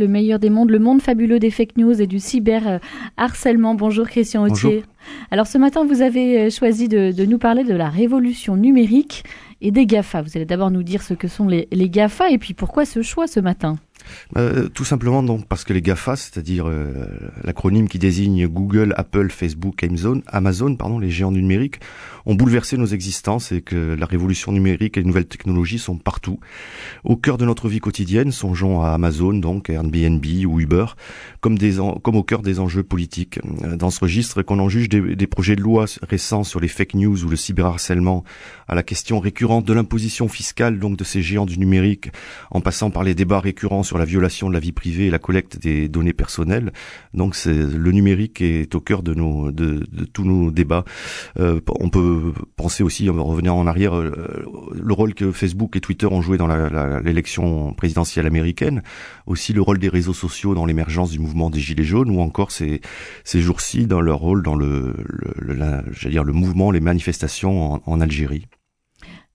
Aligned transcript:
Le 0.00 0.08
meilleur 0.08 0.38
des 0.38 0.48
mondes, 0.48 0.70
le 0.70 0.78
monde 0.78 1.02
fabuleux 1.02 1.38
des 1.38 1.50
fake 1.50 1.76
news 1.76 2.00
et 2.00 2.06
du 2.06 2.20
cyber 2.20 2.80
harcèlement. 3.18 3.74
Bonjour 3.74 4.08
Christian 4.08 4.44
Autier. 4.44 4.82
Alors 5.30 5.46
ce 5.46 5.58
matin, 5.58 5.84
vous 5.84 6.00
avez 6.00 6.40
euh, 6.40 6.50
choisi 6.50 6.88
de, 6.88 7.12
nous 7.26 7.36
parler 7.36 7.64
de 7.64 7.74
la 7.74 7.90
révolution 7.90 8.56
numérique 8.56 9.24
et 9.60 9.70
des 9.70 9.84
GAFA. 9.84 10.22
Vous 10.22 10.30
allez 10.36 10.46
d'abord 10.46 10.70
nous 10.70 10.82
dire 10.82 11.02
ce 11.02 11.12
que 11.12 11.28
sont 11.28 11.48
les, 11.48 11.68
les 11.70 11.90
GAFA 11.90 12.30
et 12.30 12.38
puis 12.38 12.54
pourquoi 12.54 12.86
ce 12.86 13.02
choix 13.02 13.26
ce 13.26 13.40
matin. 13.40 13.76
Euh, 14.36 14.68
tout 14.68 14.84
simplement 14.84 15.22
donc 15.22 15.46
parce 15.46 15.64
que 15.64 15.72
les 15.72 15.82
GAFA, 15.82 16.16
c'est-à-dire 16.16 16.68
euh, 16.68 17.06
l'acronyme 17.44 17.88
qui 17.88 17.98
désigne 17.98 18.46
Google, 18.46 18.94
Apple, 18.96 19.30
Facebook, 19.30 19.82
Amazon, 19.82 20.22
Amazon, 20.26 20.76
pardon, 20.76 20.98
les 20.98 21.10
géants 21.10 21.32
du 21.32 21.42
numérique, 21.42 21.80
ont 22.26 22.34
bouleversé 22.34 22.76
nos 22.76 22.86
existences 22.86 23.52
et 23.52 23.62
que 23.62 23.96
la 23.98 24.06
révolution 24.06 24.52
numérique 24.52 24.96
et 24.96 25.00
les 25.00 25.06
nouvelles 25.06 25.26
technologies 25.26 25.78
sont 25.78 25.96
partout. 25.96 26.38
Au 27.04 27.16
cœur 27.16 27.38
de 27.38 27.44
notre 27.44 27.68
vie 27.68 27.80
quotidienne, 27.80 28.32
songeons 28.32 28.82
à 28.82 28.90
Amazon, 28.90 29.32
donc 29.32 29.70
Airbnb 29.70 30.24
ou 30.46 30.60
Uber, 30.60 30.86
comme, 31.40 31.58
des 31.58 31.78
comme 32.02 32.16
au 32.16 32.22
cœur 32.22 32.42
des 32.42 32.60
enjeux 32.60 32.82
politiques. 32.82 33.40
Euh, 33.64 33.76
dans 33.76 33.90
ce 33.90 34.00
registre, 34.00 34.42
qu'on 34.42 34.58
en 34.58 34.68
juge 34.68 34.88
des, 34.88 35.16
des, 35.16 35.26
projets 35.26 35.56
de 35.56 35.62
loi 35.62 35.86
récents 36.02 36.44
sur 36.44 36.60
les 36.60 36.68
fake 36.68 36.94
news 36.94 37.24
ou 37.24 37.28
le 37.28 37.36
cyberharcèlement, 37.36 38.24
à 38.68 38.74
la 38.74 38.82
question 38.82 39.20
récurrente 39.20 39.64
de 39.64 39.72
l'imposition 39.72 40.28
fiscale 40.28 40.78
donc 40.78 40.96
de 40.96 41.04
ces 41.04 41.22
géants 41.22 41.46
du 41.46 41.58
numérique, 41.58 42.10
en 42.50 42.60
passant 42.60 42.90
par 42.90 43.02
les 43.02 43.14
débats 43.14 43.40
récurrents 43.40 43.82
sur 43.90 43.98
la 43.98 44.04
violation 44.04 44.48
de 44.48 44.54
la 44.54 44.60
vie 44.60 44.70
privée 44.70 45.06
et 45.06 45.10
la 45.10 45.18
collecte 45.18 45.58
des 45.58 45.88
données 45.88 46.12
personnelles. 46.12 46.70
Donc 47.12 47.34
c'est 47.34 47.52
le 47.52 47.90
numérique 47.90 48.40
est 48.40 48.72
au 48.76 48.80
cœur 48.80 49.02
de 49.02 49.14
nos 49.14 49.50
de, 49.50 49.84
tous 50.12 50.22
nos 50.22 50.52
débats. 50.52 50.84
Euh, 51.40 51.60
on 51.80 51.90
peut 51.90 52.32
penser 52.54 52.84
aussi, 52.84 53.08
revenir 53.08 53.52
en 53.52 53.66
arrière, 53.66 53.96
euh, 53.96 54.46
le 54.72 54.94
rôle 54.94 55.14
que 55.14 55.32
Facebook 55.32 55.74
et 55.74 55.80
Twitter 55.80 56.06
ont 56.06 56.22
joué 56.22 56.38
dans 56.38 56.46
l'élection 57.00 57.74
présidentielle 57.74 58.26
américaine, 58.26 58.84
aussi 59.26 59.52
le 59.52 59.60
rôle 59.60 59.80
des 59.80 59.88
réseaux 59.88 60.14
sociaux 60.14 60.54
dans 60.54 60.66
l'émergence 60.66 61.10
du 61.10 61.18
mouvement 61.18 61.50
des 61.50 61.58
gilets 61.58 61.82
jaunes, 61.82 62.10
ou 62.10 62.20
encore 62.20 62.52
ces 62.52 62.80
ces 63.24 63.40
jours-ci 63.40 63.88
dans 63.88 64.00
leur 64.00 64.20
rôle 64.20 64.44
dans 64.44 64.54
le, 64.54 64.94
le, 65.36 66.08
dire 66.08 66.22
le 66.22 66.32
mouvement, 66.32 66.70
les 66.70 66.78
manifestations 66.78 67.72
en, 67.72 67.82
en 67.84 68.00
Algérie. 68.00 68.46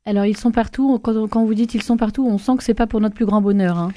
Alors 0.07 0.25
ils 0.25 0.37
sont 0.37 0.51
partout. 0.51 0.99
Quand, 0.99 1.27
quand, 1.27 1.43
vous 1.45 1.55
dites 1.55 1.73
ils 1.73 1.81
sont 1.81 1.97
partout, 1.97 2.27
on 2.27 2.37
sent 2.37 2.57
que 2.57 2.63
c'est 2.63 2.75
pas 2.75 2.85
pour 2.85 3.01
notre 3.01 3.15
plus 3.15 3.25
grand 3.25 3.41
bonheur. 3.41 3.77
Hein. 3.77 3.91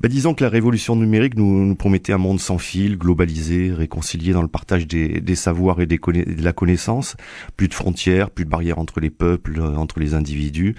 Bah, 0.00 0.08
disons 0.08 0.34
que 0.34 0.44
la 0.44 0.50
révolution 0.50 0.94
numérique 0.94 1.36
nous, 1.36 1.64
nous, 1.64 1.74
promettait 1.74 2.12
un 2.12 2.18
monde 2.18 2.38
sans 2.38 2.58
fil, 2.58 2.98
globalisé, 2.98 3.72
réconcilié 3.72 4.32
dans 4.32 4.42
le 4.42 4.48
partage 4.48 4.86
des, 4.86 5.20
des 5.20 5.34
savoirs 5.34 5.80
et 5.80 5.86
des 5.86 5.96
de 5.96 6.44
la 6.44 6.52
connaissance. 6.52 7.16
Plus 7.56 7.68
de 7.68 7.74
frontières, 7.74 8.30
plus 8.30 8.44
de 8.44 8.50
barrières 8.50 8.78
entre 8.78 9.00
les 9.00 9.10
peuples, 9.10 9.58
euh, 9.58 9.76
entre 9.76 9.98
les 9.98 10.14
individus. 10.14 10.74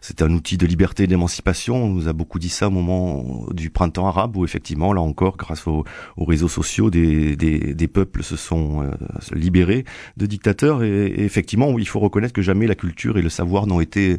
C'est 0.00 0.20
un 0.20 0.32
outil 0.32 0.56
de 0.56 0.66
liberté 0.66 1.04
et 1.04 1.06
d'émancipation. 1.06 1.76
On 1.76 1.88
nous 1.88 2.08
a 2.08 2.12
beaucoup 2.12 2.38
dit 2.38 2.48
ça 2.48 2.66
au 2.66 2.70
moment 2.70 3.46
du 3.52 3.70
printemps 3.70 4.08
arabe, 4.08 4.36
où 4.36 4.44
effectivement, 4.44 4.92
là 4.92 5.00
encore, 5.00 5.36
grâce 5.36 5.66
aux, 5.66 5.84
aux 6.16 6.24
réseaux 6.24 6.48
sociaux, 6.48 6.90
des, 6.90 7.36
des, 7.36 7.74
des, 7.74 7.88
peuples 7.88 8.24
se 8.24 8.36
sont 8.36 8.82
euh, 8.82 8.90
libérés 9.32 9.84
de 10.16 10.26
dictateurs. 10.26 10.82
Et, 10.82 11.06
et, 11.06 11.24
effectivement, 11.24 11.78
il 11.78 11.86
faut 11.86 12.00
reconnaître 12.00 12.32
que 12.32 12.42
jamais 12.42 12.66
la 12.66 12.74
culture 12.74 13.16
et 13.16 13.22
le 13.22 13.28
savoir 13.28 13.66
n'ont 13.66 13.80
été 13.80 14.18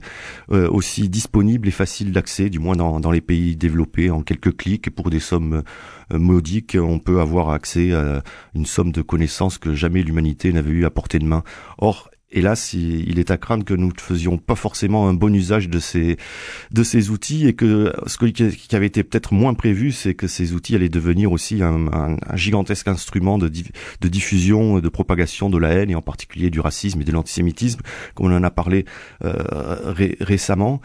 euh, 0.51 0.69
aussi 0.69 1.09
disponibles 1.09 1.67
et 1.67 1.71
faciles 1.71 2.13
d'accès, 2.13 2.49
du 2.49 2.59
moins 2.59 2.75
dans, 2.75 3.01
dans 3.01 3.11
les 3.11 3.21
pays 3.21 3.57
développés, 3.57 4.09
en 4.09 4.21
quelques 4.21 4.36
clics 4.37 4.89
pour 4.89 5.09
des 5.09 5.19
sommes 5.19 5.63
euh, 6.11 6.19
modiques, 6.19 6.77
on 6.79 6.99
peut 6.99 7.19
avoir 7.19 7.49
accès 7.49 7.93
à 7.93 8.23
une 8.55 8.65
somme 8.65 8.91
de 8.91 9.01
connaissances 9.01 9.57
que 9.57 9.73
jamais 9.73 10.03
l'humanité 10.03 10.51
n'avait 10.51 10.71
eu 10.71 10.85
à 10.85 10.89
portée 10.89 11.19
de 11.19 11.25
main. 11.25 11.43
Or, 11.77 12.09
hélas, 12.31 12.73
il 12.73 13.19
est 13.19 13.31
à 13.31 13.37
craindre 13.37 13.63
que 13.63 13.73
nous 13.73 13.87
ne 13.87 14.01
faisions 14.01 14.37
pas 14.37 14.55
forcément 14.55 15.07
un 15.07 15.13
bon 15.13 15.33
usage 15.33 15.69
de 15.69 15.79
ces 15.79 16.17
de 16.71 16.83
ces 16.83 17.09
outils 17.09 17.47
et 17.47 17.53
que 17.53 17.93
ce 18.05 18.17
qui 18.17 18.75
avait 18.75 18.87
été 18.87 19.03
peut-être 19.03 19.33
moins 19.33 19.53
prévu, 19.53 19.91
c'est 19.91 20.13
que 20.13 20.27
ces 20.27 20.53
outils 20.53 20.75
allaient 20.75 20.89
devenir 20.89 21.31
aussi 21.31 21.63
un, 21.63 21.87
un, 21.87 22.17
gigantesque 22.35 22.87
instrument 22.87 23.37
de, 23.37 23.47
de 23.47 24.07
diffusion, 24.07 24.79
de 24.79 24.89
propagation 24.89 25.49
de 25.49 25.57
la 25.57 25.69
haine 25.69 25.89
et 25.89 25.95
en 25.95 26.01
particulier 26.01 26.49
du 26.49 26.59
racisme 26.59 27.01
et 27.01 27.05
de 27.05 27.11
l'antisémitisme, 27.11 27.79
comme 28.13 28.27
on 28.27 28.35
en 28.35 28.43
a 28.43 28.51
parlé 28.51 28.85
euh, 29.23 29.93
récemment. 30.19 30.81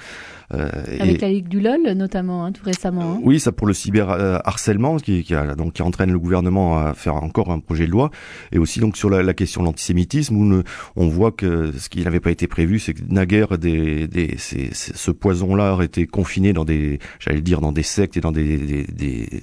Euh, 0.55 0.69
Avec 1.00 1.22
la 1.22 1.31
Ligue 1.31 1.49
du 1.49 1.61
LOL 1.61 1.93
notamment, 1.94 2.44
hein, 2.44 2.53
tout 2.53 2.65
récemment. 2.65 3.15
Hein. 3.15 3.21
Oui, 3.25 3.41
ça 3.41 3.53
pour 3.53 3.67
le 3.67 3.72
cyber 3.72 4.11
harcèlement 4.44 4.99
qui, 4.99 5.25
qui, 5.25 5.34
a, 5.34 5.55
donc 5.55 5.72
qui 5.72 5.83
entraîne 5.83 6.12
le 6.12 6.19
gouvernement 6.19 6.78
à 6.78 6.94
faire 6.94 7.17
encore 7.17 7.50
un 7.50 7.59
projet 7.59 7.87
de 7.87 7.91
loi, 7.91 8.11
et 8.53 8.59
aussi 8.59 8.78
donc 8.78 8.97
sur 8.97 9.11
la, 9.11 9.22
la 9.22 9.34
question 9.34 9.62
de 9.62 9.67
l'antisémitisme 9.67 10.37
où 10.37 10.62
on 10.97 11.09
voit 11.09 11.31
que 11.32 11.72
ce 11.72 11.88
qui 11.88 12.04
n'avait 12.04 12.20
pas 12.20 12.31
été 12.31 12.47
prévu, 12.47 12.78
c'est 12.78 12.94
que 12.94 13.03
naguère 13.09 13.59
des, 13.59 14.06
des 14.06 14.37
ces, 14.38 14.70
ce 14.72 15.10
poison-là 15.10 15.72
aurait 15.72 15.87
été 15.87 16.06
confiné 16.06 16.53
dans 16.53 16.65
des, 16.65 16.98
j'allais 17.19 17.41
dire 17.41 17.60
dans 17.60 17.72
des 17.72 17.82
sectes 17.82 18.16
et 18.16 18.20
dans 18.20 18.32
des, 18.32 18.56
des, 18.56 18.87
des, 18.87 19.43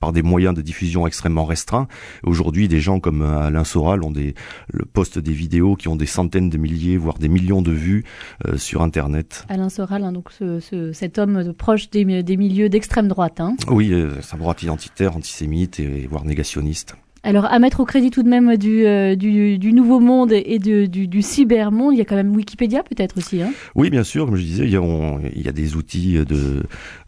par 0.00 0.12
des 0.12 0.22
moyens 0.22 0.54
de 0.54 0.62
diffusion 0.62 1.06
extrêmement 1.06 1.44
restreints. 1.44 1.86
Aujourd'hui, 2.24 2.68
des 2.68 2.80
gens 2.80 3.00
comme 3.00 3.22
Alain 3.22 3.64
Soral 3.64 4.02
ont 4.02 4.10
des 4.10 4.34
le 4.72 4.84
poste 4.84 5.18
des 5.18 5.32
vidéos 5.32 5.76
qui 5.76 5.88
ont 5.88 5.96
des 5.96 6.06
centaines 6.06 6.50
de 6.50 6.58
milliers, 6.58 6.96
voire 6.96 7.18
des 7.18 7.28
millions 7.28 7.62
de 7.62 7.72
vues 7.72 8.04
euh, 8.46 8.56
sur 8.56 8.82
Internet. 8.82 9.44
Alain 9.48 9.68
Soral 9.68 10.00
Hein, 10.04 10.12
donc 10.12 10.30
ce, 10.32 10.92
cet 10.92 11.18
homme 11.18 11.52
proche 11.54 11.90
des, 11.90 12.04
milieux 12.04 12.68
d'extrême 12.68 13.08
droite. 13.08 13.40
Hein. 13.40 13.56
Oui, 13.68 13.92
euh, 13.92 14.20
sa 14.22 14.36
droite 14.36 14.62
identitaire, 14.62 15.16
antisémite 15.16 15.80
et 15.80 16.06
voire 16.06 16.24
négationniste. 16.24 16.96
Alors, 17.22 17.44
à 17.44 17.58
mettre 17.58 17.80
au 17.80 17.84
crédit 17.84 18.10
tout 18.10 18.22
de 18.22 18.28
même 18.28 18.56
du, 18.56 18.86
euh, 18.86 19.14
du, 19.14 19.72
nouveau 19.74 20.00
monde 20.00 20.32
et 20.32 20.58
de, 20.58 20.86
du, 20.86 21.06
du 21.06 21.20
cybermonde, 21.20 21.92
il 21.92 21.98
y 21.98 22.00
a 22.00 22.06
quand 22.06 22.16
même 22.16 22.34
Wikipédia 22.34 22.82
peut-être 22.82 23.18
aussi. 23.18 23.42
Hein? 23.42 23.52
Oui, 23.74 23.90
bien 23.90 24.04
sûr, 24.04 24.24
comme 24.24 24.36
je 24.36 24.42
disais, 24.42 24.64
il 24.64 24.70
y, 24.70 25.48
a, 25.48 25.52
des 25.52 25.76
outils 25.76 26.14
de, 26.14 26.62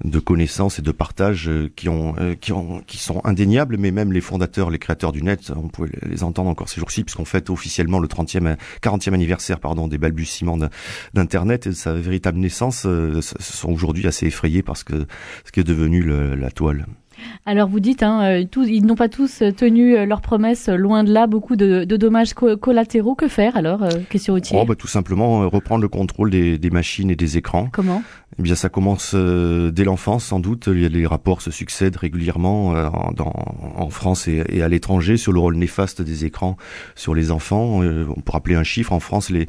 de 0.04 0.18
connaissances 0.18 0.78
et 0.78 0.82
de 0.82 0.92
partage 0.92 1.50
qui, 1.76 1.88
ont, 1.88 2.14
euh, 2.18 2.34
qui, 2.34 2.52
ont, 2.52 2.82
qui 2.86 2.98
sont 2.98 3.22
indéniables, 3.24 3.78
mais 3.78 3.90
même 3.90 4.12
les 4.12 4.20
fondateurs, 4.20 4.68
les 4.68 4.78
créateurs 4.78 5.12
du 5.12 5.22
net, 5.22 5.50
on 5.56 5.68
pouvait 5.68 5.90
les 6.02 6.22
entendre 6.24 6.50
encore 6.50 6.68
ces 6.68 6.78
jours-ci, 6.78 7.04
puisqu'on 7.04 7.24
fête 7.24 7.48
officiellement 7.48 7.98
le 7.98 8.08
30e, 8.08 8.56
40e 8.82 9.14
anniversaire 9.14 9.60
pardon, 9.60 9.88
des 9.88 9.98
balbutiements 9.98 10.58
d'Internet 11.14 11.66
et 11.66 11.72
sa 11.72 11.94
véritable 11.94 12.38
naissance, 12.38 12.84
euh, 12.84 13.20
sont 13.22 13.72
aujourd'hui 13.72 14.06
assez 14.06 14.26
effrayés 14.26 14.62
parce 14.62 14.84
que 14.84 15.06
ce 15.46 15.52
qui 15.52 15.60
est 15.60 15.64
devenu 15.64 16.02
la 16.02 16.50
toile. 16.50 16.86
Alors 17.44 17.68
vous 17.68 17.80
dites, 17.80 18.04
hein, 18.04 18.22
euh, 18.22 18.44
tous, 18.48 18.66
ils 18.68 18.86
n'ont 18.86 18.94
pas 18.94 19.08
tous 19.08 19.42
tenu 19.56 19.96
euh, 19.96 20.06
leurs 20.06 20.20
promesses, 20.20 20.68
euh, 20.68 20.76
loin 20.76 21.02
de 21.02 21.12
là, 21.12 21.26
beaucoup 21.26 21.56
de, 21.56 21.84
de 21.84 21.96
dommages 21.96 22.34
collatéraux. 22.34 23.16
Que 23.16 23.26
faire 23.26 23.56
alors, 23.56 23.80
question 24.08 24.34
routière 24.34 24.60
oh, 24.62 24.64
bah, 24.64 24.76
Tout 24.76 24.86
simplement 24.86 25.48
reprendre 25.48 25.82
le 25.82 25.88
contrôle 25.88 26.30
des, 26.30 26.56
des, 26.56 26.70
machines 26.70 27.10
et 27.10 27.16
des 27.16 27.36
écrans. 27.36 27.68
Comment 27.72 28.02
Eh 28.38 28.42
bien 28.42 28.54
ça 28.54 28.68
commence 28.68 29.14
dès 29.14 29.84
l'enfance 29.84 30.24
sans 30.24 30.38
doute. 30.38 30.68
Les 30.68 31.06
rapports 31.06 31.42
se 31.42 31.50
succèdent 31.50 31.96
régulièrement 31.96 32.68
en, 32.68 33.12
dans, 33.12 33.32
en 33.76 33.90
France 33.90 34.28
et, 34.28 34.44
et 34.48 34.62
à 34.62 34.68
l'étranger 34.68 35.16
sur 35.16 35.32
le 35.32 35.40
rôle 35.40 35.56
néfaste 35.56 36.00
des 36.00 36.24
écrans 36.24 36.56
sur 36.94 37.14
les 37.14 37.30
enfants. 37.30 37.80
on 37.80 38.20
peut 38.20 38.32
rappeler 38.32 38.54
un 38.54 38.62
chiffre, 38.62 38.92
en 38.92 39.00
France 39.00 39.30
les, 39.30 39.46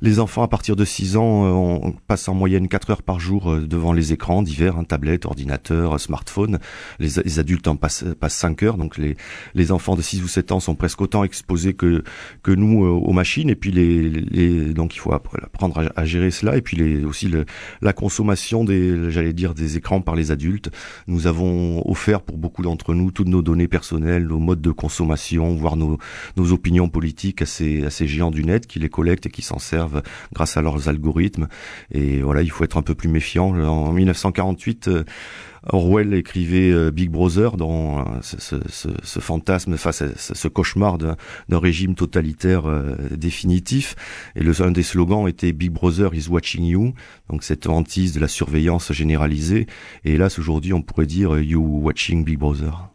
les 0.00 0.18
enfants 0.18 0.42
à 0.42 0.48
partir 0.48 0.76
de 0.76 0.84
6 0.84 1.16
ans 1.16 1.24
on 1.24 1.92
passe 2.06 2.28
en 2.28 2.34
moyenne 2.34 2.68
4 2.68 2.90
heures 2.90 3.02
par 3.02 3.20
jour 3.20 3.56
devant 3.56 3.92
les 3.92 4.12
écrans 4.12 4.42
divers, 4.42 4.78
hein, 4.78 4.84
tablettes, 4.84 5.26
ordinateurs, 5.26 6.00
smartphones. 6.00 6.58
Les 6.98 7.13
les, 7.24 7.38
adultes 7.38 7.68
en 7.68 7.76
passent, 7.76 8.04
passent 8.18 8.36
5 8.36 8.62
heures, 8.62 8.76
donc 8.76 8.96
les, 8.98 9.16
les 9.54 9.72
enfants 9.72 9.96
de 9.96 10.02
6 10.02 10.22
ou 10.22 10.28
7 10.28 10.52
ans 10.52 10.60
sont 10.60 10.74
presque 10.74 11.00
autant 11.00 11.24
exposés 11.24 11.74
que, 11.74 12.02
que 12.42 12.52
nous 12.52 12.84
euh, 12.84 12.88
aux 12.88 13.12
machines, 13.12 13.50
et 13.50 13.54
puis 13.54 13.70
les, 13.70 14.08
les 14.08 14.74
donc 14.74 14.94
il 14.94 14.98
faut 14.98 15.12
apprendre 15.12 15.90
à, 15.94 16.04
gérer 16.04 16.30
cela, 16.30 16.56
et 16.56 16.62
puis 16.62 16.76
les, 16.76 17.04
aussi 17.04 17.28
le, 17.28 17.44
la 17.80 17.92
consommation 17.92 18.64
des, 18.64 19.10
j'allais 19.10 19.32
dire, 19.32 19.54
des 19.54 19.76
écrans 19.76 20.00
par 20.00 20.14
les 20.14 20.30
adultes. 20.30 20.70
Nous 21.06 21.26
avons 21.26 21.82
offert 21.88 22.20
pour 22.20 22.38
beaucoup 22.38 22.62
d'entre 22.62 22.94
nous 22.94 23.10
toutes 23.10 23.28
nos 23.28 23.42
données 23.42 23.68
personnelles, 23.68 24.26
nos 24.26 24.38
modes 24.38 24.60
de 24.60 24.70
consommation, 24.70 25.54
voire 25.54 25.76
nos, 25.76 25.98
nos 26.36 26.52
opinions 26.52 26.88
politiques 26.88 27.42
à 27.42 27.46
ces, 27.46 27.84
à 27.84 27.90
ces 27.90 28.06
géants 28.06 28.30
du 28.30 28.44
net 28.44 28.66
qui 28.66 28.78
les 28.78 28.88
collectent 28.88 29.26
et 29.26 29.30
qui 29.30 29.42
s'en 29.42 29.58
servent 29.58 30.02
grâce 30.32 30.56
à 30.56 30.62
leurs 30.62 30.88
algorithmes. 30.88 31.48
Et 31.90 32.22
voilà, 32.22 32.42
il 32.42 32.50
faut 32.50 32.64
être 32.64 32.76
un 32.76 32.82
peu 32.82 32.94
plus 32.94 33.08
méfiant. 33.08 33.54
En 33.64 33.92
1948, 33.92 34.90
Orwell 35.68 36.12
écrivait 36.14 36.70
euh, 36.70 36.90
Big 36.90 37.10
Brother 37.10 37.56
dans 37.56 38.00
euh, 38.00 38.02
ce, 38.22 39.20
fantasme 39.20 39.76
face 39.76 40.02
ce, 40.16 40.48
cauchemar 40.48 40.98
d'un 40.98 41.16
régime 41.50 41.94
totalitaire 41.94 42.66
euh, 42.66 42.96
définitif. 43.10 43.96
Et 44.36 44.42
le, 44.42 44.60
un 44.62 44.70
des 44.70 44.82
slogans 44.82 45.26
était 45.28 45.52
Big 45.52 45.70
Brother 45.70 46.14
is 46.14 46.28
watching 46.28 46.64
you, 46.64 46.94
donc 47.30 47.42
cette 47.42 47.66
hantise 47.66 48.12
de 48.12 48.20
la 48.20 48.28
surveillance 48.28 48.92
généralisée. 48.92 49.66
Et 50.04 50.14
hélas, 50.14 50.38
aujourd'hui, 50.38 50.72
on 50.72 50.82
pourrait 50.82 51.06
dire 51.06 51.38
You 51.38 51.62
watching 51.62 52.24
Big 52.24 52.38
Brother. 52.38 52.90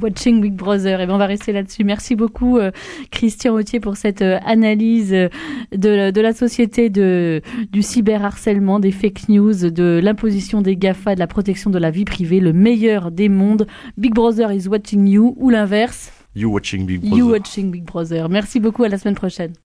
Watching 0.00 0.40
Big 0.40 0.54
Brother. 0.54 1.00
Et 1.00 1.02
eh 1.02 1.06
bien, 1.06 1.14
on 1.14 1.18
va 1.18 1.26
rester 1.26 1.52
là-dessus. 1.52 1.84
Merci 1.84 2.16
beaucoup, 2.16 2.58
euh, 2.58 2.70
Christian 3.10 3.54
Autier, 3.54 3.80
pour 3.80 3.96
cette 3.96 4.22
euh, 4.22 4.38
analyse 4.44 5.12
euh, 5.12 5.28
de, 5.72 6.10
de, 6.10 6.20
la 6.20 6.32
société 6.32 6.90
de, 6.90 7.42
du 7.70 7.82
cyberharcèlement, 7.82 8.80
des 8.80 8.92
fake 8.92 9.28
news, 9.28 9.70
de 9.70 10.00
l'imposition 10.02 10.62
des 10.62 10.76
GAFA, 10.76 11.14
de 11.14 11.20
la 11.20 11.26
protection 11.26 11.70
de 11.70 11.78
la 11.78 11.90
vie 11.90 12.04
privée, 12.04 12.40
le 12.40 12.52
meilleur 12.52 13.10
des 13.10 13.28
mondes. 13.28 13.66
Big 13.96 14.14
Brother 14.14 14.52
is 14.52 14.68
watching 14.68 15.06
you, 15.06 15.34
ou 15.38 15.50
l'inverse? 15.50 16.12
You 16.34 16.50
watching 16.50 16.86
Big 16.86 17.00
Brother. 17.00 17.18
You 17.18 17.30
watching 17.30 17.70
Big 17.70 17.84
Brother. 17.84 18.28
Merci 18.28 18.58
beaucoup, 18.60 18.84
à 18.84 18.88
la 18.88 18.98
semaine 18.98 19.14
prochaine. 19.14 19.52